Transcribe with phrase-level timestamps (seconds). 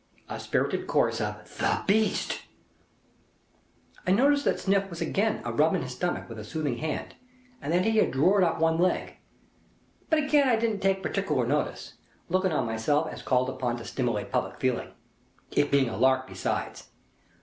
[0.29, 2.41] A spirited chorus of "The Beast!"
[4.07, 7.13] I noticed that Sniff was agin a rubbing his stomach with a soothing hand,
[7.61, 9.17] and that he had drored up one leg.
[10.09, 11.97] But agin I didn't take particular notice,
[12.29, 14.89] looking on myself as called upon to stimilate public feeling.
[15.51, 16.89] It being a lark besides.